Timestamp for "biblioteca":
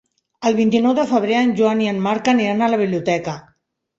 2.85-3.37